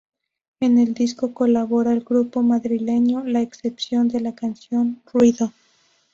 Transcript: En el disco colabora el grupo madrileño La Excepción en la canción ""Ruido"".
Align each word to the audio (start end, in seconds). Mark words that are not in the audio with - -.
En 0.61 0.79
el 0.79 0.95
disco 0.95 1.31
colabora 1.31 1.93
el 1.93 1.99
grupo 1.99 2.41
madrileño 2.41 3.23
La 3.23 3.41
Excepción 3.43 4.09
en 4.15 4.23
la 4.23 4.33
canción 4.33 4.99
""Ruido"". 5.13 5.53